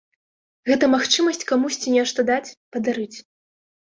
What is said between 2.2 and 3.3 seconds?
даць, падарыць.